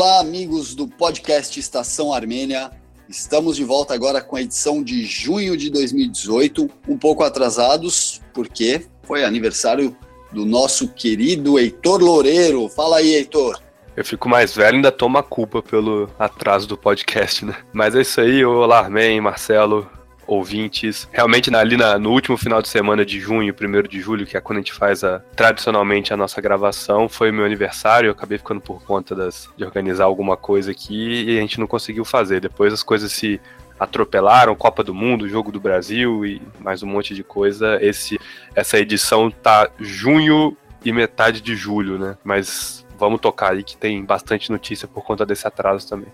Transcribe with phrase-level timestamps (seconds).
[0.00, 2.70] Olá, amigos do podcast Estação Armênia.
[3.08, 8.86] Estamos de volta agora com a edição de junho de 2018, um pouco atrasados, porque
[9.02, 9.96] foi aniversário
[10.30, 12.68] do nosso querido Heitor Loureiro.
[12.68, 13.60] Fala aí, Heitor.
[13.96, 17.56] Eu fico mais velho e ainda tomo a culpa pelo atraso do podcast, né?
[17.72, 19.90] Mas é isso aí, olá Armen, Marcelo,
[20.28, 21.08] ouvintes.
[21.10, 24.40] Realmente, ali na, no último final de semana de junho, primeiro de julho, que é
[24.40, 28.08] quando a gente faz a, tradicionalmente a nossa gravação, foi meu aniversário.
[28.08, 31.66] Eu acabei ficando por conta das, de organizar alguma coisa aqui e a gente não
[31.66, 32.40] conseguiu fazer.
[32.40, 33.40] Depois as coisas se
[33.80, 37.78] atropelaram, Copa do Mundo, Jogo do Brasil e mais um monte de coisa.
[37.80, 38.18] Esse,
[38.54, 42.16] essa edição tá junho e metade de julho, né?
[42.22, 46.08] Mas vamos tocar aí que tem bastante notícia por conta desse atraso também.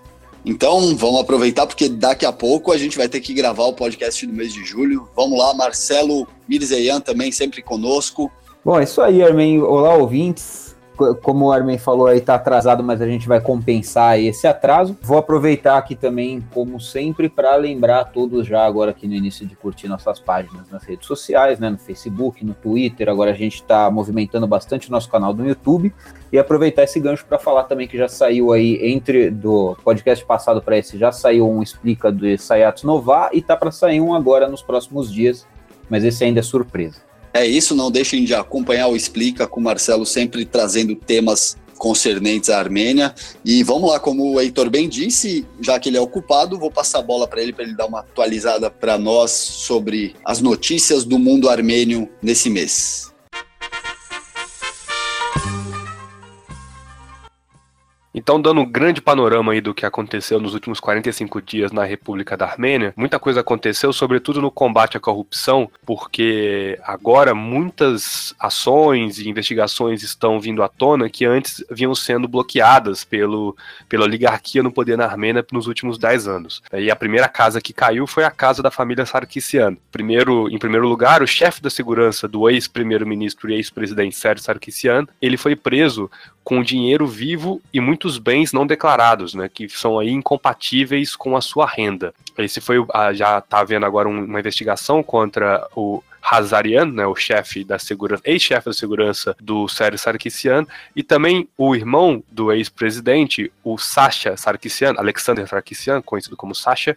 [0.45, 4.27] Então, vamos aproveitar porque daqui a pouco a gente vai ter que gravar o podcast
[4.27, 5.09] do mês de julho.
[5.17, 8.31] Vamos lá, Marcelo Mirzeian também sempre conosco.
[8.65, 9.61] Bom, é isso aí, Armin.
[9.61, 10.64] Olá, ouvintes
[11.23, 14.97] como o Armin falou aí, tá atrasado, mas a gente vai compensar esse atraso.
[15.03, 19.47] Vou aproveitar aqui também, como sempre, para lembrar a todos já agora aqui no início
[19.47, 23.09] de curtir nossas páginas nas redes sociais, né, no Facebook, no Twitter.
[23.09, 25.93] Agora a gente está movimentando bastante o nosso canal do YouTube
[26.33, 30.63] e aproveitar esse gancho para falar também que já saiu aí entre do podcast passado
[30.63, 34.49] para esse já saiu um explica do Sayats Nova e tá para sair um agora
[34.49, 35.47] nos próximos dias,
[35.89, 37.14] mas esse ainda é surpresa.
[37.35, 42.49] É isso, não deixem de acompanhar o Explica com o Marcelo, sempre trazendo temas concernentes
[42.49, 43.13] à Armênia.
[43.45, 47.01] E vamos lá, como o Heitor bem disse, já que ele é ocupado, vou passar
[47.01, 51.19] a bola para ele para ele dar uma atualizada para nós sobre as notícias do
[51.19, 53.14] mundo armênio nesse mês.
[58.15, 62.37] Então, dando um grande panorama aí do que aconteceu nos últimos 45 dias na República
[62.37, 69.29] da Armênia, muita coisa aconteceu, sobretudo no combate à corrupção, porque agora muitas ações e
[69.29, 73.57] investigações estão vindo à tona que antes vinham sendo bloqueadas pelo,
[73.89, 76.63] pela oligarquia no poder na Armênia nos últimos 10 anos.
[76.73, 79.77] E a primeira casa que caiu foi a casa da família Sarkisian.
[79.91, 85.37] Primeiro, em primeiro lugar, o chefe da segurança do ex-primeiro-ministro e ex-presidente Sérgio Sarkisian, ele
[85.37, 86.09] foi preso
[86.45, 91.41] com dinheiro vivo e muitos bens não declarados, né, que são aí incompatíveis com a
[91.41, 92.13] sua renda.
[92.37, 92.77] Esse foi,
[93.15, 98.67] já está havendo agora uma investigação contra o Hazarian, né, o chefe da segurança, ex-chefe
[98.67, 105.49] da segurança do Sérgio Sarkisian, e também o irmão do ex-presidente, o Sasha Sarkisian, Alexander
[105.49, 106.97] Sarkisian, conhecido como Sasha,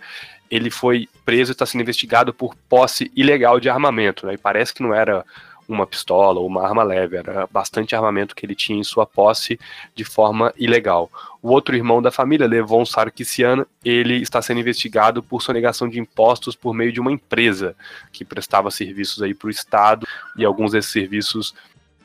[0.51, 4.73] ele foi preso e está sendo investigado por posse ilegal de armamento, né, e parece
[4.73, 5.23] que não era
[5.67, 9.59] uma pistola ou uma arma leve, era bastante armamento que ele tinha em sua posse
[9.93, 11.09] de forma ilegal.
[11.41, 16.55] O outro irmão da família, Levon Sarkisian, ele está sendo investigado por sonegação de impostos
[16.55, 17.75] por meio de uma empresa
[18.11, 20.07] que prestava serviços aí para o Estado
[20.37, 21.53] e alguns desses serviços,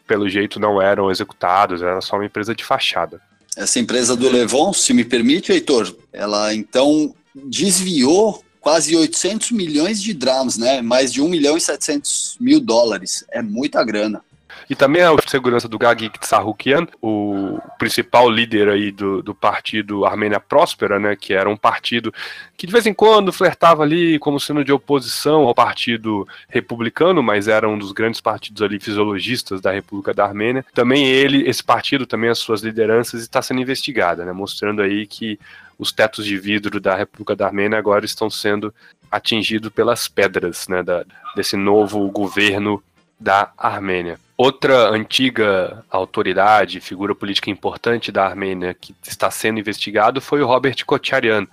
[0.07, 3.21] pelo jeito, não eram executados, era só uma empresa de fachada.
[3.57, 10.15] Essa empresa do Levon, se me permite, Heitor, ela então desviou quase 800 milhões de
[10.15, 10.81] drams, né?
[10.81, 13.25] Mais de 1 milhão e 700 mil dólares.
[13.29, 14.25] É muita grana.
[14.69, 20.41] E também a segurança do Gagik Tsarukian, o principal líder aí do, do partido Armênia
[20.41, 22.13] Próspera, né, que era um partido
[22.57, 27.49] que de vez em quando flertava ali como sendo de oposição ao partido republicano, mas
[27.49, 30.65] era um dos grandes partidos ali fisiologistas da República da Armênia.
[30.73, 35.39] Também ele, esse partido, também as suas lideranças, está sendo investigada, né, mostrando aí que
[35.79, 38.73] os tetos de vidro da República da Armênia agora estão sendo
[39.11, 42.83] atingidos pelas pedras né, da, desse novo governo
[43.19, 44.19] da Armênia.
[44.45, 50.85] Outra antiga autoridade, figura política importante da Armênia que está sendo investigado foi o Robert
[50.85, 51.47] Kocharyan,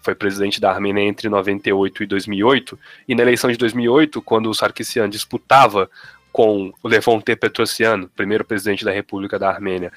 [0.00, 4.54] foi presidente da Armênia entre 98 e 2008, e na eleição de 2008, quando o
[4.54, 5.90] Sarkisian disputava
[6.32, 7.36] com o Levon T.
[7.36, 9.92] Petrosian, primeiro presidente da República da Armênia,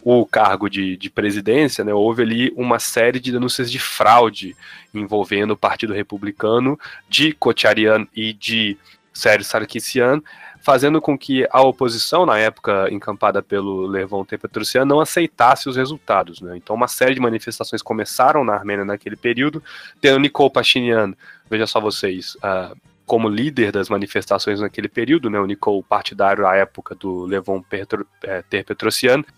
[0.00, 4.54] o cargo de, de presidência, né, houve ali uma série de denúncias de fraude
[4.94, 8.78] envolvendo o Partido Republicano de Kocharian e de
[9.12, 10.22] Sérgio Sarkisian,
[10.68, 14.36] fazendo com que a oposição, na época encampada pelo Levon T.
[14.36, 16.42] Petrosian, não aceitasse os resultados.
[16.42, 16.58] Né?
[16.58, 19.62] Então, uma série de manifestações começaram na Armênia naquele período,
[19.98, 21.14] tendo Nikol Pashinyan,
[21.48, 22.76] veja só vocês, uh,
[23.08, 28.06] como líder das manifestações naquele período, né, o Nicole partidário à época do Levon Petro,
[28.22, 28.66] é, Ter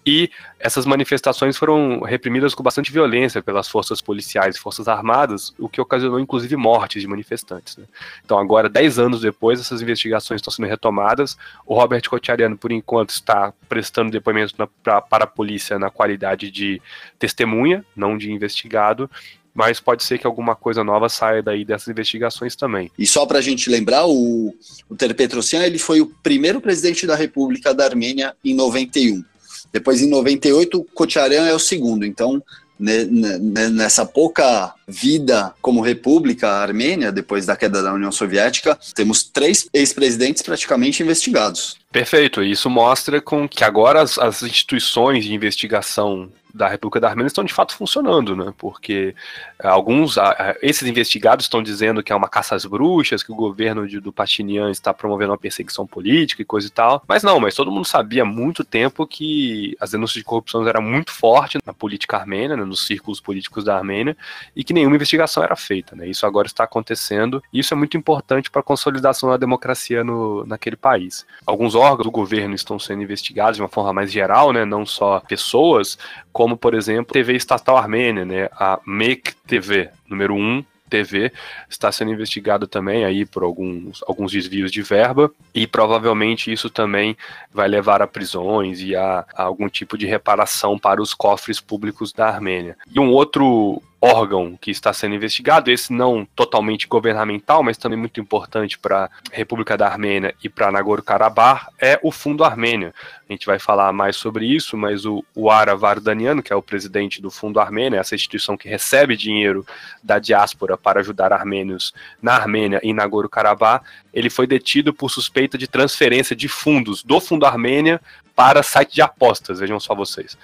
[0.05, 0.28] e
[0.58, 5.81] essas manifestações foram reprimidas com bastante violência pelas forças policiais e forças armadas, o que
[5.81, 7.76] ocasionou inclusive mortes de manifestantes.
[7.76, 7.84] Né.
[8.25, 13.11] Então agora, dez anos depois, essas investigações estão sendo retomadas, o Robert Cotiariano, por enquanto,
[13.11, 16.82] está prestando depoimento na, pra, para a polícia na qualidade de
[17.20, 19.08] testemunha, não de investigado,
[19.55, 22.91] mas pode ser que alguma coisa nova saia daí dessas investigações também.
[22.99, 24.55] E só para a gente lembrar, o,
[24.88, 29.25] o Terpetrosian ele foi o primeiro presidente da República da Armênia em 91.
[29.73, 32.05] Depois, em 98, o Kocharan é o segundo.
[32.05, 32.43] Então,
[32.81, 40.43] nessa pouca vida como república armênia, depois da queda da União Soviética, temos três ex-presidentes
[40.43, 41.76] praticamente investigados.
[41.92, 47.28] Perfeito, isso mostra com que agora as, as instituições de investigação da República da Armênia
[47.28, 48.52] estão de fato funcionando, né?
[48.56, 49.14] Porque
[49.58, 50.16] eh, alguns,
[50.62, 54.12] esses investigados estão dizendo que é uma caça às bruxas, que o governo de, do
[54.12, 57.02] Pachinian está promovendo uma perseguição política e coisa e tal.
[57.06, 60.82] Mas não, mas todo mundo sabia há muito tempo que as denúncias de corrupção eram
[60.82, 64.16] muito fortes na política armênia, né, nos círculos políticos da Armênia,
[64.54, 66.08] e que nenhuma investigação era feita, né?
[66.08, 70.44] Isso agora está acontecendo, e isso é muito importante para a consolidação da democracia no,
[70.46, 71.26] naquele país.
[71.46, 74.65] Alguns órgãos do governo estão sendo investigados de uma forma mais geral, né?
[74.65, 75.99] Não só pessoas,
[76.32, 81.32] como, por exemplo, TV estatal armênia, né, a MEC TV, número 1, TV
[81.69, 87.17] está sendo investigado também aí por alguns, alguns desvios de verba e provavelmente isso também
[87.55, 92.12] vai levar a prisões e a, a algum tipo de reparação para os cofres públicos
[92.12, 92.76] da Armênia.
[92.93, 98.19] E um outro órgão que está sendo investigado, esse não totalmente governamental, mas também muito
[98.19, 102.94] importante para a República da Armênia e para Nagorno-Karabakh, é o Fundo Armênio.
[103.29, 106.62] A gente vai falar mais sobre isso, mas o, o Ara Vardanian, que é o
[106.62, 109.67] presidente do Fundo Armênio, essa instituição que recebe dinheiro
[110.02, 111.93] da diáspora para ajudar armênios
[112.23, 117.44] na Armênia e Nagorno-Karabakh, ele foi detido por suspeita de transferência de fundos do Fundo
[117.44, 118.00] Armênia
[118.35, 120.38] para site de apostas, vejam só vocês.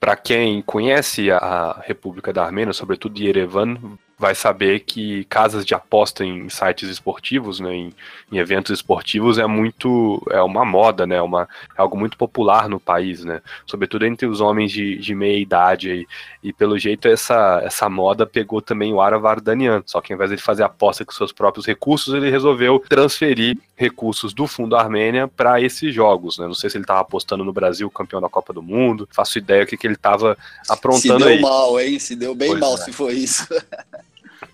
[0.00, 5.74] Para quem conhece a República da Armênia, sobretudo de Yerevan, vai saber que casas de
[5.74, 7.92] aposta em sites esportivos, né, em,
[8.30, 12.78] em, eventos esportivos é muito é uma moda, né, uma, é algo muito popular no
[12.78, 16.06] país, né, sobretudo entre os homens de, de meia idade aí,
[16.44, 20.30] e pelo jeito essa, essa moda pegou também o Ara Vardanian, só que ao invés
[20.30, 25.62] de fazer aposta com seus próprios recursos, ele resolveu transferir recursos do Fundo Armênia para
[25.62, 28.62] esses jogos, né, não sei se ele estava apostando no Brasil campeão da Copa do
[28.62, 30.36] Mundo, faço ideia o que, que ele estava
[30.68, 31.36] aprontando aí.
[31.36, 31.40] Se deu aí.
[31.40, 32.76] mal, hein, se deu bem pois mal é.
[32.76, 33.48] se foi isso.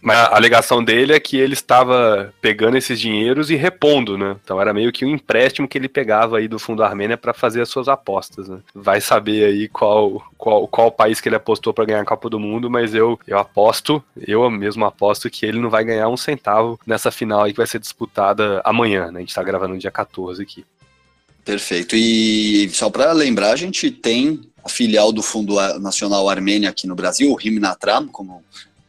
[0.06, 4.36] Mas a alegação dele é que ele estava pegando esses dinheiros e repondo, né?
[4.40, 7.60] Então era meio que um empréstimo que ele pegava aí do Fundo Armênia para fazer
[7.60, 8.60] as suas apostas, né?
[8.72, 12.38] Vai saber aí qual, qual, qual país que ele apostou para ganhar a Copa do
[12.38, 16.78] Mundo, mas eu, eu aposto, eu mesmo aposto que ele não vai ganhar um centavo
[16.86, 19.18] nessa final aí que vai ser disputada amanhã, né?
[19.18, 20.64] A gente tá gravando no dia 14 aqui.
[21.44, 21.96] Perfeito.
[21.96, 26.94] E só para lembrar, a gente tem a filial do Fundo Nacional Armênia aqui no
[26.94, 28.44] Brasil, o Rimnatram, como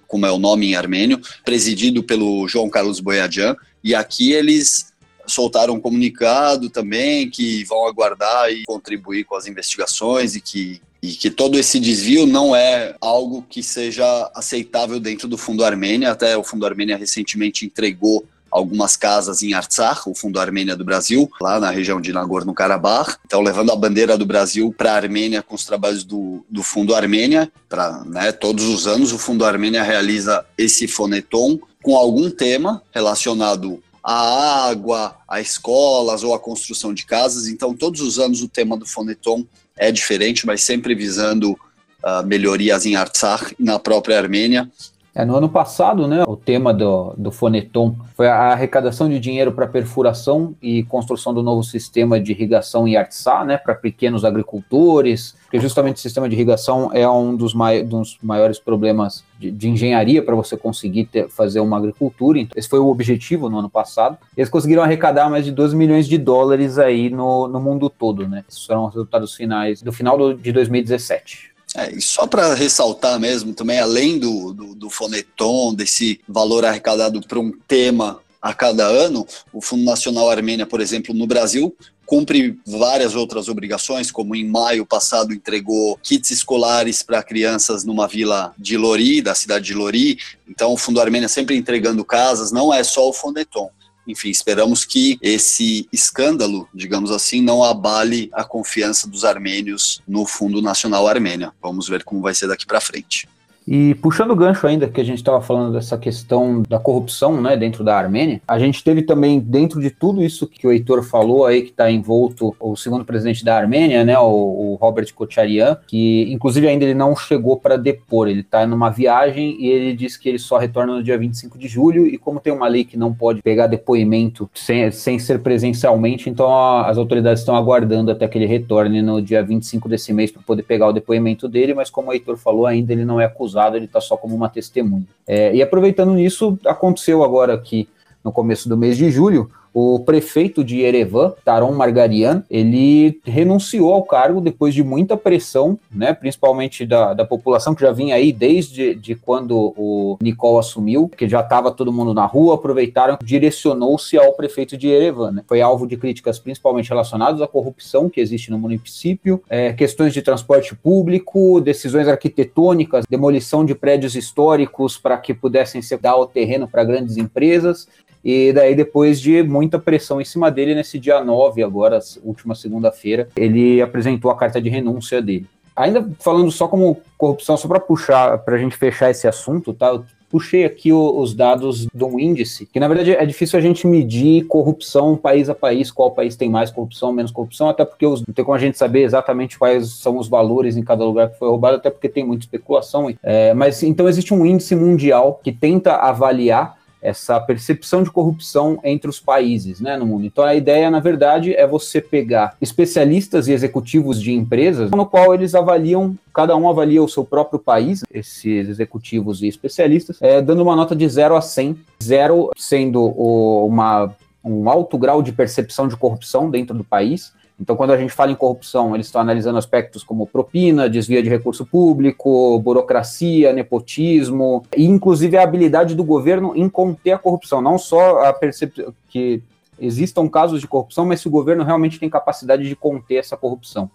[0.07, 4.93] como é o nome em armênio, presidido pelo João Carlos Boiadian, e aqui eles
[5.27, 11.11] soltaram um comunicado também que vão aguardar e contribuir com as investigações e que, e
[11.11, 16.37] que todo esse desvio não é algo que seja aceitável dentro do Fundo Armênia, até
[16.37, 18.25] o Fundo Armênia recentemente entregou
[18.57, 23.17] algumas casas em Artsakh, o Fundo Armênia do Brasil, lá na região de Nagorno-Karabakh.
[23.25, 26.95] Então, levando a bandeira do Brasil para a Armênia com os trabalhos do, do Fundo
[26.95, 27.51] Armênia.
[27.69, 33.81] Pra, né, todos os anos, o Fundo Armênia realiza esse foneton com algum tema relacionado
[34.03, 37.47] à água, a escolas ou à construção de casas.
[37.47, 39.45] Então, todos os anos, o tema do foneton
[39.77, 44.69] é diferente, mas sempre visando uh, melhorias em Artsakh e na própria Armênia.
[45.17, 49.51] É, no ano passado, né, o tema do, do Foneton foi a arrecadação de dinheiro
[49.51, 55.35] para perfuração e construção do novo sistema de irrigação em Artsá, né, para pequenos agricultores,
[55.41, 59.67] porque justamente o sistema de irrigação é um dos, mai dos maiores problemas de, de
[59.67, 62.37] engenharia para você conseguir ter, fazer uma agricultura.
[62.37, 64.19] Então, esse foi o objetivo no ano passado.
[64.37, 68.45] Eles conseguiram arrecadar mais de 12 milhões de dólares aí no, no mundo todo, né?
[68.47, 71.56] Esses foram os resultados finais do final do, de 2017.
[71.77, 77.21] É, e só para ressaltar mesmo, também além do, do, do foneton, desse valor arrecadado
[77.21, 82.57] para um tema a cada ano, o Fundo Nacional Armênia, por exemplo, no Brasil, cumpre
[82.65, 88.75] várias outras obrigações, como em maio passado entregou kits escolares para crianças numa vila de
[88.75, 90.17] Lori, da cidade de Lori.
[90.49, 93.69] Então, o Fundo Armênia sempre entregando casas, não é só o Foneton
[94.07, 100.61] enfim, esperamos que esse escândalo, digamos assim, não abale a confiança dos armênios no Fundo
[100.61, 101.51] Nacional Armênia.
[101.61, 103.27] Vamos ver como vai ser daqui para frente.
[103.67, 107.57] E puxando o gancho ainda que a gente estava falando dessa questão da corrupção, né,
[107.57, 111.45] dentro da Armênia, a gente teve também dentro de tudo isso que o Heitor falou
[111.45, 116.31] aí que está envolto o segundo presidente da Armênia, né, o, o Robert Kocharian, que
[116.31, 120.29] inclusive ainda ele não chegou para depor, ele está numa viagem e ele diz que
[120.29, 123.13] ele só retorna no dia 25 de julho e como tem uma lei que não
[123.13, 128.37] pode pegar depoimento sem, sem ser presencialmente, então a, as autoridades estão aguardando até que
[128.37, 132.09] ele retorne no dia 25 desse mês para poder pegar o depoimento dele, mas como
[132.09, 135.05] o Heitor falou, ainda ele não é acusado ele está só como uma testemunha.
[135.25, 137.89] É, e aproveitando nisso, aconteceu agora aqui
[138.23, 139.49] no começo do mês de julho,
[139.79, 146.15] o prefeito de Erevan, Taron Margarian, ele renunciou ao cargo depois de muita pressão, né,
[146.15, 151.29] principalmente da, da população que já vinha aí desde de quando o Nicole assumiu, que
[151.29, 155.31] já estava todo mundo na rua, aproveitaram, direcionou-se ao prefeito de Erevan.
[155.31, 155.43] Né?
[155.47, 160.23] Foi alvo de críticas principalmente relacionadas à corrupção que existe no município, é, questões de
[160.23, 166.67] transporte público, decisões arquitetônicas, demolição de prédios históricos para que pudessem ser dar o terreno
[166.67, 167.87] para grandes empresas.
[168.27, 173.29] E daí, depois de muita pressão em cima dele, nesse dia 9, agora, última segunda-feira,
[173.37, 175.47] ele apresentou a carta de renúncia dele.
[175.73, 179.87] Ainda falando só como corrupção, só para puxar, para a gente fechar esse assunto, tá?
[179.87, 183.61] Eu puxei aqui o, os dados de um índice, que na verdade é difícil a
[183.61, 188.05] gente medir corrupção país a país, qual país tem mais corrupção, menos corrupção, até porque
[188.05, 191.29] os, não tem como a gente saber exatamente quais são os valores em cada lugar
[191.29, 193.09] que foi roubado, até porque tem muita especulação.
[193.23, 196.75] É, mas então existe um índice mundial que tenta avaliar
[197.07, 200.25] essa percepção de corrupção entre os países né, no mundo.
[200.25, 205.33] Então a ideia, na verdade, é você pegar especialistas e executivos de empresas, no qual
[205.33, 210.61] eles avaliam, cada um avalia o seu próprio país, esses executivos e especialistas, é, dando
[210.61, 215.87] uma nota de 0 a 100, 0 sendo o, uma, um alto grau de percepção
[215.87, 219.57] de corrupção dentro do país, então, quando a gente fala em corrupção, eles estão analisando
[219.57, 226.55] aspectos como propina, desvio de recurso público, burocracia, nepotismo, e inclusive a habilidade do governo
[226.55, 229.41] em conter a corrupção, não só a percepção que
[229.79, 233.89] existam casos de corrupção, mas se o governo realmente tem capacidade de conter essa corrupção.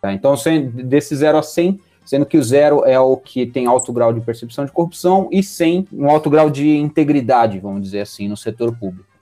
[0.00, 0.12] Tá?
[0.12, 0.34] Então,
[0.84, 4.20] desse 0 a 100, sendo que o zero é o que tem alto grau de
[4.20, 8.76] percepção de corrupção e 100 um alto grau de integridade, vamos dizer assim, no setor
[8.76, 9.13] público.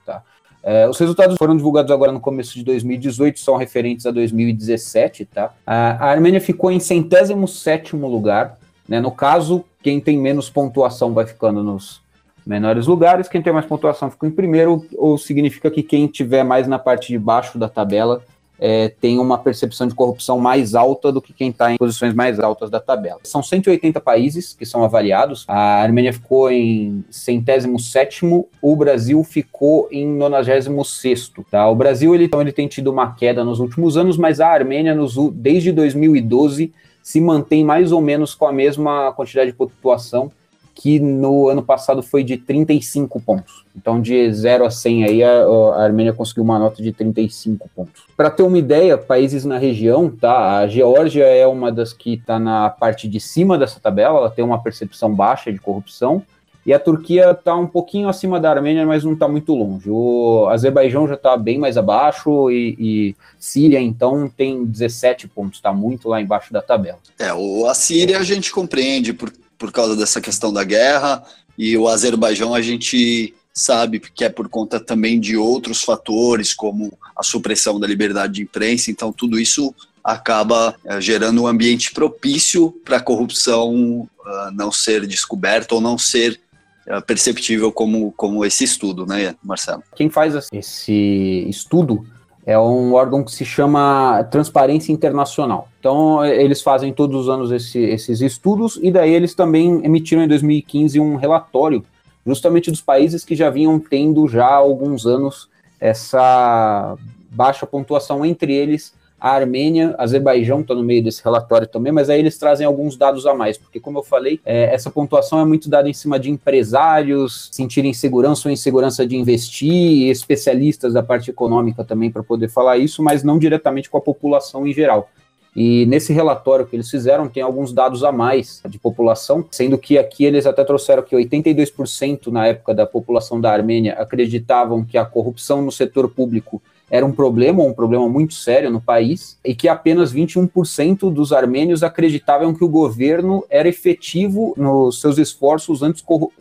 [0.63, 5.53] É, os resultados foram divulgados agora no começo de 2018, são referentes a 2017, tá?
[5.67, 9.01] A, a Armênia ficou em centésimo sétimo lugar, né?
[9.01, 12.01] No caso, quem tem menos pontuação vai ficando nos
[12.45, 16.65] menores lugares, quem tem mais pontuação fica em primeiro, ou significa que quem tiver mais
[16.65, 18.21] na parte de baixo da tabela
[18.59, 22.39] é, tem uma percepção de corrupção mais alta do que quem está em posições mais
[22.39, 23.19] altas da tabela.
[23.23, 25.43] São 180 países que são avaliados.
[25.47, 31.45] A Armênia ficou em centésimo sétimo, o Brasil ficou em nonagésimo sexto.
[31.49, 31.67] Tá?
[31.69, 34.95] O Brasil ele, então, ele tem tido uma queda nos últimos anos, mas a Armênia
[34.95, 40.31] nos, desde 2012 se mantém mais ou menos com a mesma quantidade de pontuação
[40.73, 43.63] que no ano passado foi de 35 pontos.
[43.75, 48.03] Então, de 0 a 100 aí, a, a Armênia conseguiu uma nota de 35 pontos.
[48.17, 50.59] Para ter uma ideia, países na região, tá?
[50.59, 54.43] A Geórgia é uma das que está na parte de cima dessa tabela, ela tem
[54.43, 56.23] uma percepção baixa de corrupção.
[56.65, 59.89] E a Turquia está um pouquinho acima da Armênia, mas não está muito longe.
[59.89, 65.73] O Azerbaijão já está bem mais abaixo e, e, Síria, então, tem 17 pontos, está
[65.73, 66.99] muito lá embaixo da tabela.
[67.19, 71.23] É, o, a Síria a gente compreende, porque por causa dessa questão da guerra,
[71.57, 76.97] e o Azerbaijão a gente sabe que é por conta também de outros fatores, como
[77.15, 82.71] a supressão da liberdade de imprensa, então tudo isso acaba é, gerando um ambiente propício
[82.83, 86.41] para a corrupção uh, não ser descoberta ou não ser
[86.87, 89.81] uh, perceptível como, como esse estudo, né, Marcelo?
[89.95, 92.05] Quem faz esse estudo
[92.45, 95.67] é um órgão que se chama Transparência Internacional.
[95.79, 100.27] Então, eles fazem todos os anos esse, esses estudos, e daí eles também emitiram em
[100.27, 101.83] 2015 um relatório,
[102.25, 106.97] justamente dos países que já vinham tendo já há alguns anos essa
[107.29, 112.19] baixa pontuação, entre eles a Armênia, Azerbaijão está no meio desse relatório também, mas aí
[112.19, 115.69] eles trazem alguns dados a mais, porque como eu falei, é, essa pontuação é muito
[115.69, 121.85] dada em cima de empresários sentirem segurança ou insegurança de investir, especialistas da parte econômica
[121.85, 125.09] também para poder falar isso, mas não diretamente com a população em geral.
[125.55, 129.97] E nesse relatório que eles fizeram, tem alguns dados a mais de população, sendo que
[129.97, 135.05] aqui eles até trouxeram que 82% na época da população da Armênia acreditavam que a
[135.05, 139.67] corrupção no setor público era um problema, um problema muito sério no país, e que
[139.67, 145.81] apenas 21% dos armênios acreditavam que o governo era efetivo nos seus esforços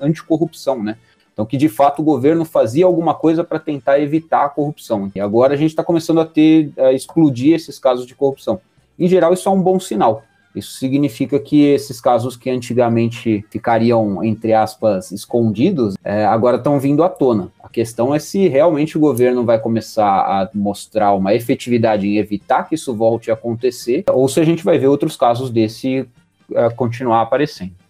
[0.00, 0.96] anticorrupção, né?
[1.32, 5.10] Então, que de fato o governo fazia alguma coisa para tentar evitar a corrupção.
[5.14, 8.60] E agora a gente está começando a ter, a explodir esses casos de corrupção.
[8.98, 10.22] Em geral, isso é um bom sinal.
[10.54, 17.02] Isso significa que esses casos que antigamente ficariam, entre aspas, escondidos, é, agora estão vindo
[17.02, 17.50] à tona.
[17.62, 22.68] A questão é se realmente o governo vai começar a mostrar uma efetividade em evitar
[22.68, 26.06] que isso volte a acontecer, ou se a gente vai ver outros casos desse
[26.54, 27.81] é, continuar aparecendo.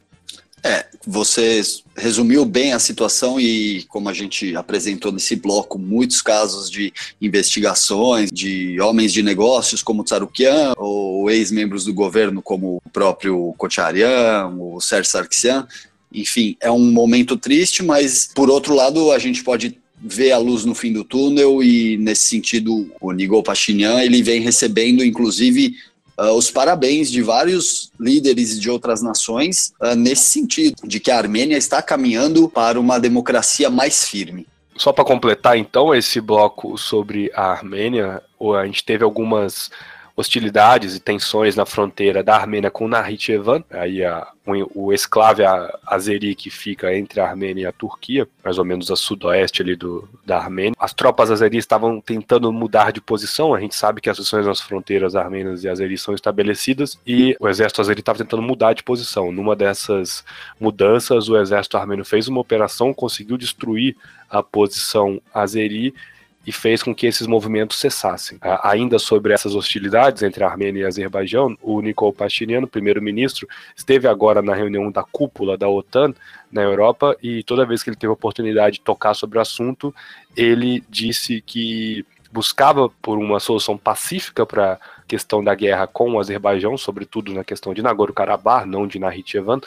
[0.65, 1.61] É, você
[1.97, 8.31] resumiu bem a situação e, como a gente apresentou nesse bloco, muitos casos de investigações
[8.33, 14.81] de homens de negócios como Tsarukian, ou ex-membros do governo como o próprio Kocharian, o
[14.81, 15.67] Sérgio Sarkisian.
[16.15, 20.65] Enfim, é um momento triste, mas, por outro lado, a gente pode vê a luz
[20.65, 25.77] no fim do túnel e, nesse sentido, o Nigol Pashinyan ele vem recebendo, inclusive,
[26.23, 31.19] uh, os parabéns de vários líderes de outras nações uh, nesse sentido, de que a
[31.19, 34.47] Armênia está caminhando para uma democracia mais firme.
[34.77, 39.71] Só para completar, então, esse bloco sobre a Armênia, a gente teve algumas
[40.17, 45.43] hostilidades e tensões na fronteira da Armênia com Nahitchevan, aí a, o, o esclave
[45.87, 49.75] azeri que fica entre a Armênia e a Turquia, mais ou menos a sudoeste ali
[49.75, 50.75] do, da Armênia.
[50.79, 54.61] As tropas azeris estavam tentando mudar de posição, a gente sabe que as ações nas
[54.61, 59.33] fronteiras armênias e azeris são estabelecidas, e o exército azeri estava tentando mudar de posição.
[59.33, 60.25] Numa dessas
[60.61, 63.97] mudanças, o exército armênio fez uma operação, conseguiu destruir
[64.29, 65.95] a posição azeri
[66.47, 68.39] e fez com que esses movimentos cessassem.
[68.63, 73.47] Ainda sobre essas hostilidades entre Armênia e Azerbaijão, o Nikol Pashinyan, primeiro-ministro,
[73.77, 76.13] esteve agora na reunião da cúpula da OTAN
[76.51, 79.95] na Europa e toda vez que ele teve a oportunidade de tocar sobre o assunto,
[80.37, 86.19] ele disse que buscava por uma solução pacífica para a questão da guerra com o
[86.19, 89.61] Azerbaijão, sobretudo na questão de Nagorno-Karabakh, não de Nakhchivan,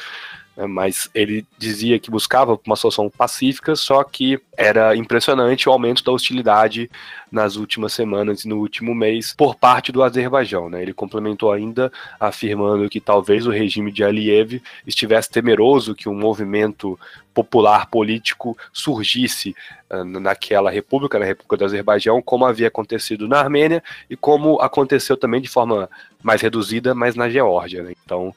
[0.56, 6.04] né, mas ele dizia que buscava uma solução pacífica, só que era impressionante o aumento
[6.04, 6.90] da hostilidade
[7.32, 10.70] nas últimas semanas e no último mês por parte do Azerbaijão.
[10.70, 10.82] Né?
[10.82, 16.98] Ele complementou ainda afirmando que talvez o regime de Aliyev estivesse temeroso que um movimento
[17.34, 19.54] popular político surgisse
[19.90, 25.18] uh, naquela república, na República do Azerbaijão, como havia acontecido na Armênia e como aconteceu
[25.18, 25.90] também de forma
[26.24, 27.84] mais reduzida, mas na Geórgia.
[27.84, 27.94] Né?
[28.06, 28.34] Então,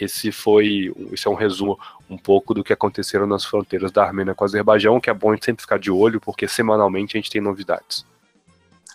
[0.00, 4.34] esse foi, esse é um resumo um pouco do que aconteceram nas fronteiras da Armênia
[4.34, 7.20] com o Azerbaijão, que é bom a gente sempre ficar de olho, porque semanalmente a
[7.20, 8.04] gente tem novidades.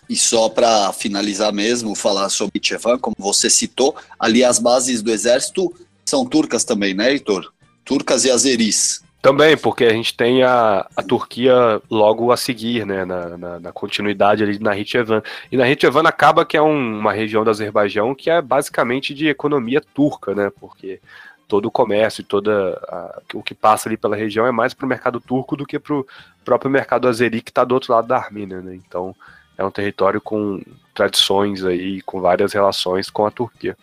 [0.08, 5.10] E só para finalizar mesmo, falar sobre Tchevan, como você citou, ali as bases do
[5.10, 5.74] exército
[6.04, 7.52] são turcas também, né, Heitor?
[7.84, 9.02] Turcas e azeris.
[9.28, 13.72] Também, porque a gente tem a, a Turquia logo a seguir, né, na, na, na
[13.72, 15.22] continuidade ali na Hitchevan.
[15.52, 19.28] E na Hitchevan acaba que é um, uma região do Azerbaijão que é basicamente de
[19.28, 20.98] economia turca, né, porque
[21.46, 24.88] todo o comércio toda a, o que passa ali pela região é mais para o
[24.88, 26.06] mercado turco do que para o
[26.42, 29.14] próprio mercado azeri que está do outro lado da Armênia, né, então
[29.58, 30.62] é um território com
[30.94, 33.76] tradições aí, com várias relações com a Turquia.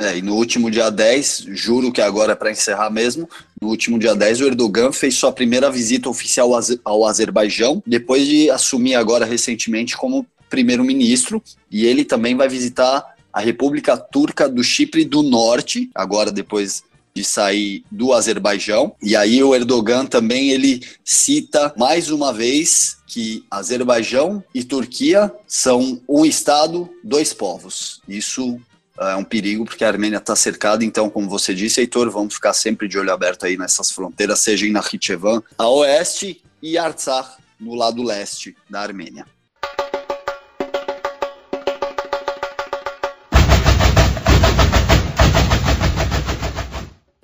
[0.00, 3.28] É, e no último dia 10, juro que agora é para encerrar mesmo,
[3.60, 8.50] no último dia 10 o Erdogan fez sua primeira visita oficial ao Azerbaijão, depois de
[8.50, 15.04] assumir agora recentemente como primeiro-ministro, e ele também vai visitar a República Turca do Chipre
[15.04, 16.82] do Norte, agora depois
[17.14, 18.94] de sair do Azerbaijão.
[19.02, 26.00] E aí o Erdogan também ele cita mais uma vez que Azerbaijão e Turquia são
[26.08, 28.00] um estado, dois povos.
[28.08, 28.58] Isso
[29.08, 32.52] é um perigo porque a Armênia está cercada, então, como você disse, Heitor, vamos ficar
[32.52, 37.74] sempre de olho aberto aí nessas fronteiras, seja em Nakhichevan, a oeste, e Artsakh, no
[37.74, 39.24] lado leste da Armênia.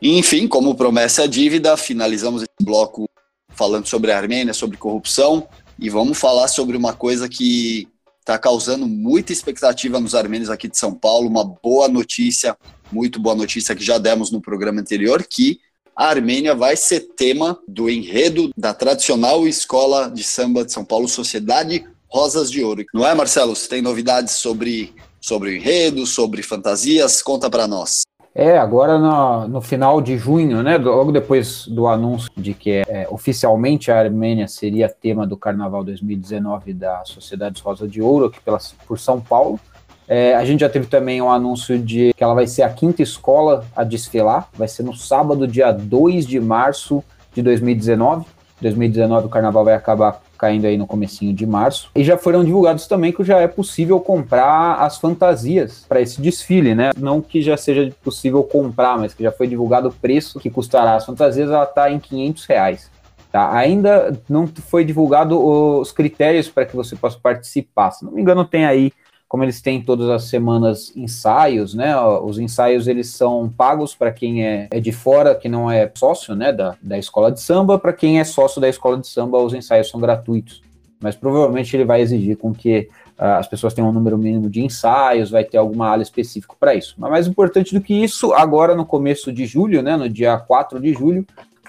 [0.00, 3.08] Enfim, como promessa é dívida, finalizamos esse bloco
[3.50, 5.46] falando sobre a Armênia, sobre corrupção,
[5.78, 7.88] e vamos falar sobre uma coisa que
[8.26, 11.28] está causando muita expectativa nos armênios aqui de São Paulo.
[11.28, 12.56] Uma boa notícia,
[12.90, 15.60] muito boa notícia que já demos no programa anterior, que
[15.94, 21.06] a Armênia vai ser tema do enredo da tradicional escola de samba de São Paulo,
[21.06, 22.84] Sociedade Rosas de Ouro.
[22.92, 23.54] Não é, Marcelo?
[23.54, 27.22] Você tem novidades sobre, sobre o enredo, sobre fantasias?
[27.22, 28.05] Conta para nós.
[28.38, 33.08] É, agora no, no, final de junho, né, logo depois do anúncio de que é,
[33.10, 38.58] oficialmente a Armênia seria tema do Carnaval 2019 da Sociedade Rosa de Ouro, aqui pela,
[38.86, 39.58] por São Paulo,
[40.06, 43.02] é, a gente já teve também um anúncio de que ela vai ser a quinta
[43.02, 48.26] escola a desfilar, vai ser no sábado, dia 2 de março de 2019.
[48.60, 51.90] 2019 o carnaval vai acabar caindo aí no comecinho de março.
[51.94, 56.74] E já foram divulgados também que já é possível comprar as fantasias para esse desfile,
[56.74, 56.90] né?
[56.96, 60.94] Não que já seja possível comprar, mas que já foi divulgado o preço que custará
[60.94, 62.90] as fantasias, ela está em 500 reais.
[63.32, 63.52] Tá?
[63.54, 67.90] Ainda não foi divulgado os critérios para que você possa participar.
[67.90, 68.92] Se não me engano, tem aí
[69.28, 71.98] como eles têm todas as semanas ensaios, né?
[71.98, 76.34] Os ensaios eles são pagos para quem é, é, de fora, que não é sócio,
[76.34, 79.52] né, da, da escola de samba, para quem é sócio da escola de samba, os
[79.52, 80.62] ensaios são gratuitos.
[81.00, 84.64] Mas provavelmente ele vai exigir com que uh, as pessoas tenham um número mínimo de
[84.64, 86.94] ensaios, vai ter alguma área específica para isso.
[86.96, 90.80] Mas mais importante do que isso, agora no começo de julho, né, no dia 4
[90.80, 91.26] de julho,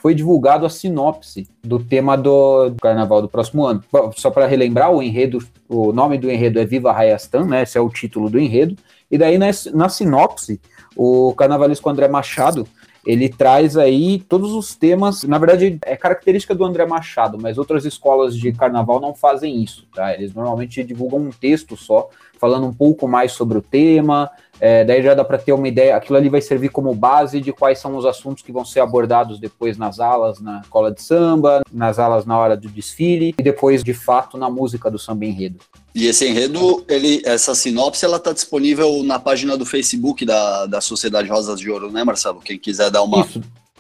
[0.08, 3.84] foi divulgado a sinopse do tema do, carnaval do próximo ano.
[4.15, 7.63] Só para relembrar, o enredo, o nome do enredo é Viva Rayastan, né?
[7.63, 8.78] Esse é o título do enredo.
[9.12, 10.62] E daí na, na sinopse,
[10.96, 12.65] o carnavalesco André Machado
[13.06, 15.24] ele traz aí todos os temas.
[15.24, 19.86] Na verdade, é característica do André Machado, mas outras escolas de carnaval não fazem isso,
[19.93, 20.13] tá?
[20.13, 24.30] Eles normalmente divulgam um texto só, falando um pouco mais sobre o tema.
[24.60, 25.96] É, daí já dá para ter uma ideia.
[25.96, 29.39] Aquilo ali vai servir como base de quais são os assuntos que vão ser abordados
[29.39, 33.84] depois nas alas na escola de samba, nas alas na hora do desfile e depois,
[33.84, 35.60] de fato, na música do samba enredo.
[35.93, 40.82] E esse enredo, ele, essa sinopse, ela está disponível na página do Facebook da, da
[40.82, 42.39] Sociedade Rosas de Ouro, né, Marcelo?
[42.39, 43.28] Quem quiser dar uma,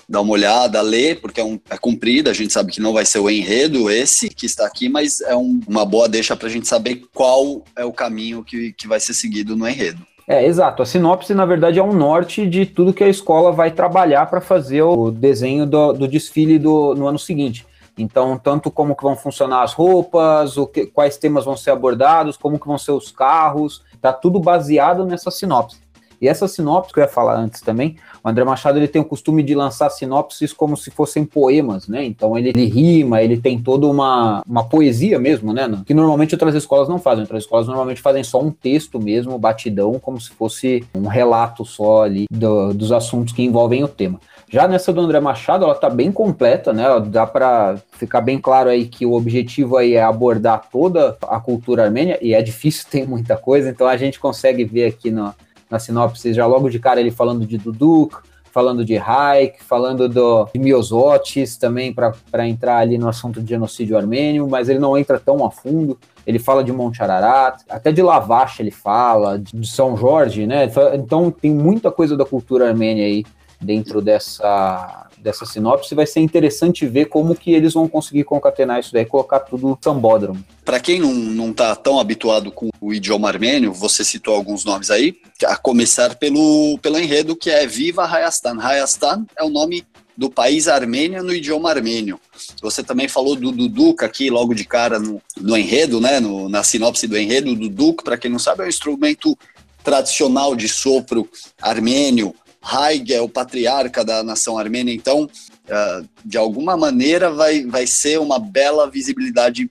[0.09, 3.05] dar uma olhada, ler, porque é, um, é comprida, a gente sabe que não vai
[3.05, 6.51] ser o enredo esse que está aqui, mas é um, uma boa deixa para a
[6.51, 10.05] gente saber qual é o caminho que, que vai ser seguido no enredo.
[10.29, 10.83] É, exato.
[10.83, 14.41] A sinopse, na verdade, é um norte de tudo que a escola vai trabalhar para
[14.41, 17.65] fazer o desenho do, do desfile do, no ano seguinte.
[17.97, 22.35] Então, tanto como que vão funcionar as roupas, o que, quais temas vão ser abordados,
[22.35, 25.77] como que vão ser os carros, tá tudo baseado nessa sinopse.
[26.21, 29.05] E essa sinopse que eu ia falar antes também, o André Machado ele tem o
[29.05, 32.03] costume de lançar sinopses como se fossem poemas, né?
[32.03, 35.67] Então ele, ele rima, ele tem toda uma, uma poesia mesmo, né?
[35.85, 37.21] Que normalmente outras escolas não fazem.
[37.21, 42.03] Outras escolas normalmente fazem só um texto mesmo, batidão, como se fosse um relato só
[42.03, 44.19] ali do, dos assuntos que envolvem o tema.
[44.49, 46.85] Já nessa do André Machado, ela tá bem completa, né?
[47.07, 51.83] Dá para ficar bem claro aí que o objetivo aí é abordar toda a cultura
[51.83, 55.33] armênia, e é difícil, tem muita coisa, então a gente consegue ver aqui no,
[55.69, 58.17] na sinopse, já logo de cara ele falando de Duduk,
[58.51, 63.95] falando de Haik, falando do, de Miosotis também, para entrar ali no assunto de genocídio
[63.95, 65.97] armênio, mas ele não entra tão a fundo.
[66.25, 70.69] Ele fala de Monte Ararat, até de Lavache ele fala, de São Jorge, né?
[70.95, 73.23] Então tem muita coisa da cultura armênia aí
[73.59, 75.95] dentro dessa, dessa sinopse.
[75.95, 80.43] Vai ser interessante ver como que eles vão conseguir concatenar isso daí, colocar tudo sambódromo.
[80.63, 84.91] Para quem não, não tá tão habituado com o idioma armênio, você citou alguns nomes
[84.91, 85.15] aí,
[85.45, 88.59] a começar pelo, pelo enredo que é Viva Hayastan.
[88.59, 89.85] Hayastan é o nome
[90.17, 92.19] do país Armênia no idioma armênio.
[92.61, 96.19] Você também falou do Duduk aqui logo de cara no, no enredo, né?
[96.19, 99.37] No, na sinopse do enredo, o Duduk, para quem não sabe, é um instrumento
[99.83, 101.29] tradicional de sopro
[101.61, 107.87] armênio, Haig é o patriarca da nação armênia, então, uh, de alguma maneira, vai, vai
[107.87, 109.69] ser uma bela visibilidade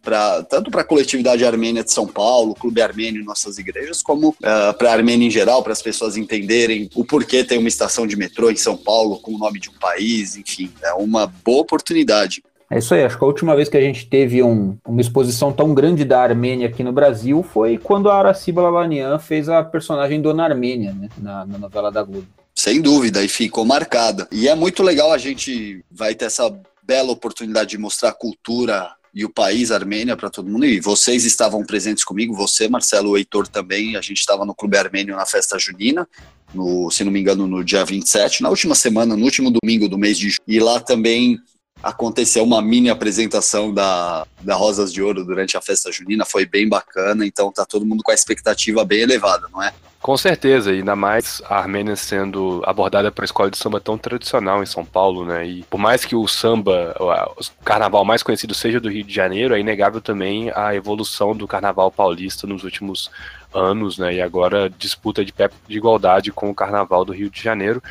[0.00, 4.74] Pra, tanto para a coletividade armênia de São Paulo, Clube Armênio, nossas igrejas, como uh,
[4.78, 8.16] para a Armênia em geral, para as pessoas entenderem o porquê tem uma estação de
[8.16, 12.42] metrô em São Paulo com o nome de um país, enfim, é uma boa oportunidade.
[12.70, 15.50] É isso aí, acho que a última vez que a gente teve um, uma exposição
[15.50, 20.20] tão grande da Armênia aqui no Brasil foi quando a Araciba Lavanian fez a personagem
[20.20, 22.26] Dona Armênia, né, na, na novela da Globo.
[22.54, 24.28] Sem dúvida, e ficou marcada.
[24.30, 28.90] E é muito legal a gente vai ter essa bela oportunidade de mostrar a cultura
[29.14, 30.66] e o país Armênia para todo mundo.
[30.66, 33.96] E vocês estavam presentes comigo, você, Marcelo, o Heitor também.
[33.96, 36.06] A gente estava no Clube Armênio na festa junina,
[36.52, 39.96] no, se não me engano, no dia 27, na última semana, no último domingo do
[39.96, 40.42] mês de julho.
[40.46, 41.38] E lá também
[41.82, 46.68] aconteceu uma mini apresentação da, da Rosas de Ouro durante a festa junina, foi bem
[46.68, 49.72] bacana, então tá todo mundo com a expectativa bem elevada, não é?
[50.00, 54.62] Com certeza, ainda mais a Armênia sendo abordada por uma escola de samba tão tradicional
[54.62, 55.44] em São Paulo, né?
[55.44, 59.56] E por mais que o samba, o carnaval mais conhecido seja do Rio de Janeiro,
[59.56, 63.10] é inegável também a evolução do carnaval paulista nos últimos
[63.52, 64.14] anos, né?
[64.14, 67.82] E agora disputa de pé de igualdade com o carnaval do Rio de Janeiro.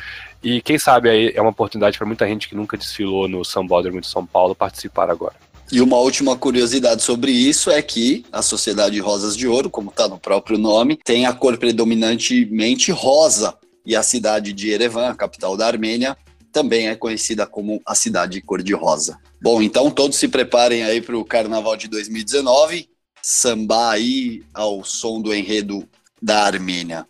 [0.42, 4.00] E quem sabe aí é uma oportunidade para muita gente que nunca desfilou no Sambódromo
[4.00, 5.34] de São Paulo participar agora.
[5.70, 10.08] E uma última curiosidade sobre isso é que a Sociedade Rosas de Ouro, como está
[10.08, 13.54] no próprio nome, tem a cor predominantemente rosa.
[13.84, 16.16] E a cidade de Erevan, a capital da Armênia,
[16.52, 19.18] também é conhecida como a cidade cor-de-rosa.
[19.40, 22.88] Bom, então todos se preparem aí para o Carnaval de 2019,
[23.22, 25.88] sambar aí ao som do enredo
[26.20, 27.06] da Armênia.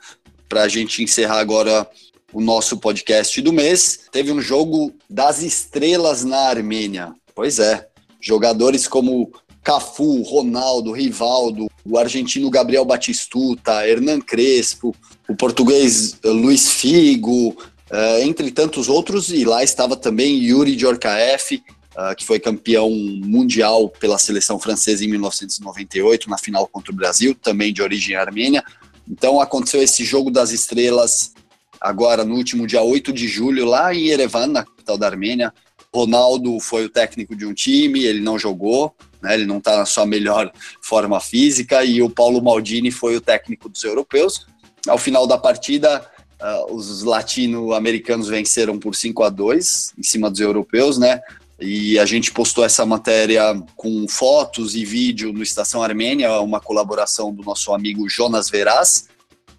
[0.49, 1.89] Para a gente encerrar agora
[2.33, 7.13] o nosso podcast do mês, teve um jogo das estrelas na Armênia.
[7.35, 7.89] Pois é,
[8.21, 14.95] jogadores como Cafu, Ronaldo, Rivaldo, o argentino Gabriel Batistuta, Hernan Crespo,
[15.29, 21.63] o português Luiz Figo, uh, entre tantos outros, e lá estava também Yuri Djorkaeff,
[21.99, 27.35] uh, que foi campeão mundial pela seleção francesa em 1998, na final contra o Brasil,
[27.35, 28.63] também de origem armênia.
[29.11, 31.33] Então aconteceu esse jogo das estrelas
[31.81, 35.53] agora no último dia 8 de julho, lá em Erevan, na capital da Armênia.
[35.95, 39.87] Ronaldo foi o técnico de um time, ele não jogou, né, ele não está na
[39.87, 44.47] sua melhor forma física, e o Paulo Maldini foi o técnico dos europeus.
[44.87, 46.07] Ao final da partida,
[46.41, 51.21] uh, os latino-americanos venceram por 5 a 2 em cima dos europeus, né?
[51.61, 57.33] E a gente postou essa matéria com fotos e vídeo no Estação Armênia, uma colaboração
[57.33, 59.09] do nosso amigo Jonas Veraz.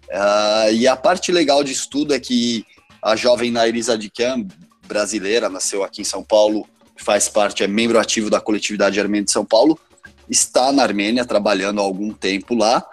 [0.08, 2.64] Uh, e a parte legal disso tudo é que
[3.02, 4.46] a jovem Nairisa Adikyan,
[4.86, 9.32] brasileira, nasceu aqui em São Paulo, faz parte, é membro ativo da coletividade armênia de
[9.32, 9.78] São Paulo,
[10.28, 12.84] está na Armênia trabalhando há algum tempo lá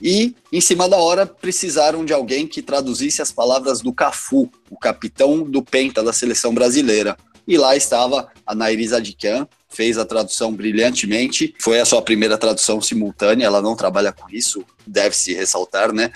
[0.00, 4.76] e em cima da hora precisaram de alguém que traduzisse as palavras do Cafu, o
[4.76, 7.16] capitão do Penta da seleção brasileira.
[7.46, 11.54] E lá estava a Nairiza Adikyan, fez a tradução brilhantemente.
[11.58, 16.10] Foi a sua primeira tradução simultânea, ela não trabalha com isso, deve-se ressaltar, né?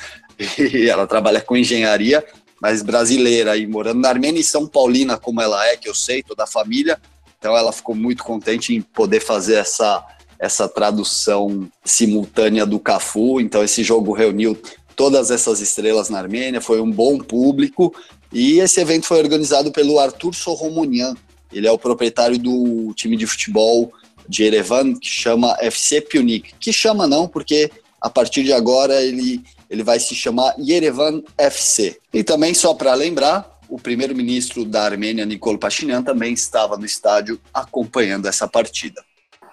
[0.59, 2.25] E ela trabalha com engenharia,
[2.61, 6.23] mas brasileira e morando na Armênia e São Paulina, como ela é, que eu sei,
[6.23, 7.01] toda a família.
[7.39, 10.05] Então ela ficou muito contente em poder fazer essa
[10.39, 13.41] essa tradução simultânea do Cafu.
[13.41, 14.59] Então esse jogo reuniu
[14.95, 17.95] todas essas estrelas na Armênia, foi um bom público
[18.33, 21.15] e esse evento foi organizado pelo Arthur Soromonian.
[21.53, 23.93] Ele é o proprietário do time de futebol
[24.29, 26.55] de Erevan que chama FC Pionik.
[26.59, 31.99] Que chama não, porque a partir de agora ele, ele vai se chamar Yerevan FC.
[32.13, 37.41] E também só para lembrar, o primeiro-ministro da Armênia, Nikol Pashinyan, também estava no estádio
[37.53, 39.03] acompanhando essa partida.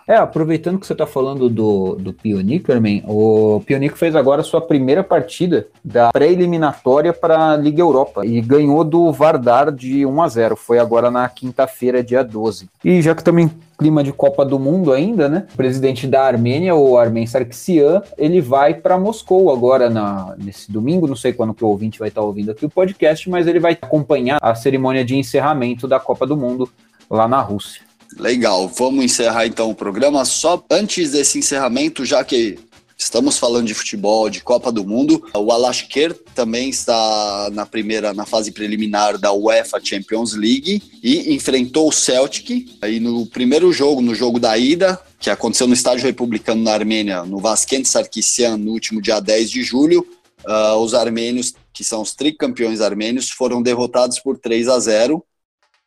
[0.08, 4.60] É, aproveitando que você está falando do, do Pionic, Herman, o Pionic fez agora sua
[4.60, 10.28] primeira partida da pré-eliminatória para a Liga Europa e ganhou do Vardar de 1 a
[10.28, 10.56] 0.
[10.58, 12.70] Foi agora na quinta-feira, dia 12.
[12.84, 15.48] E já que também clima de Copa do Mundo ainda, né?
[15.54, 21.08] O presidente da Armênia, o Armen Sarkisian, ele vai para Moscou agora na, nesse domingo,
[21.08, 23.60] não sei quando que o ouvinte vai estar tá ouvindo aqui o podcast, mas ele
[23.60, 26.70] vai acompanhar a cerimônia de encerramento da Copa do Mundo
[27.10, 27.82] lá na Rússia.
[28.18, 30.24] Legal, vamos encerrar então o programa.
[30.26, 32.58] Só antes desse encerramento, já que
[32.98, 38.26] estamos falando de futebol, de Copa do Mundo, o Alashker também está na primeira, na
[38.26, 42.78] fase preliminar da UEFA Champions League e enfrentou o Celtic.
[42.82, 47.24] Aí no primeiro jogo, no jogo da ida, que aconteceu no Estádio Republicano na Armênia,
[47.24, 50.06] no Vaskent Sarkisian, no último dia 10 de julho,
[50.48, 55.24] uh, os armênios, que são os tricampeões armênios, foram derrotados por 3 a 0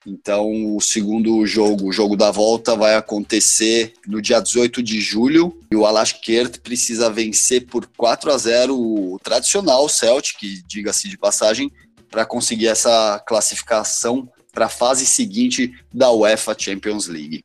[0.06, 5.58] então, o segundo jogo, o jogo da volta, vai acontecer no dia 18 de julho.
[5.68, 11.72] E o Alashkert precisa vencer por 4 a 0 o tradicional Celtic, diga-se de passagem,
[12.08, 17.42] para conseguir essa classificação para a fase seguinte da UEFA Champions League.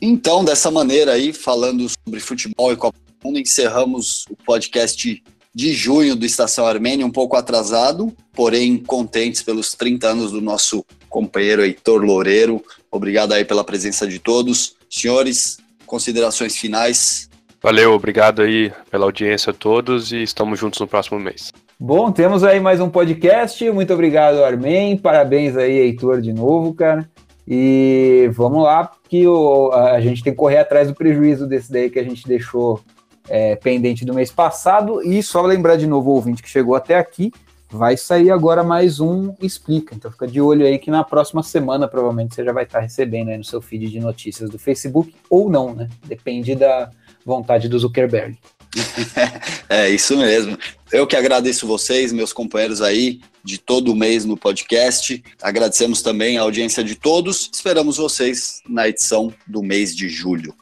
[0.00, 5.22] Então, dessa maneira aí, falando sobre futebol e Copa do Mundo, encerramos o podcast
[5.54, 10.84] de junho do Estação Armênia, um pouco atrasado, porém contentes pelos 30 anos do nosso
[11.08, 12.62] companheiro Heitor Loureiro.
[12.90, 14.76] Obrigado aí pela presença de todos.
[14.90, 17.28] Senhores, considerações finais.
[17.62, 21.52] Valeu, obrigado aí pela audiência a todos e estamos juntos no próximo mês.
[21.80, 23.70] Bom, temos aí mais um podcast.
[23.70, 24.96] Muito obrigado, Armen.
[24.96, 27.08] Parabéns aí, Heitor, de novo, cara.
[27.46, 31.88] E vamos lá, que o, a gente tem que correr atrás do prejuízo desse daí
[31.88, 32.80] que a gente deixou
[33.28, 35.02] é, pendente do mês passado.
[35.02, 37.32] E só lembrar de novo o ouvinte que chegou até aqui,
[37.70, 39.94] vai sair agora mais um Explica.
[39.94, 43.28] Então fica de olho aí que na próxima semana provavelmente você já vai estar recebendo
[43.28, 45.88] aí no seu feed de notícias do Facebook ou não, né?
[46.04, 46.90] Depende da
[47.24, 48.38] vontade do Zuckerberg.
[49.68, 50.58] é isso mesmo.
[50.92, 55.22] Eu que agradeço vocês, meus companheiros aí de todo mês no podcast.
[55.42, 57.50] Agradecemos também a audiência de todos.
[57.52, 60.54] Esperamos vocês na edição do mês de julho.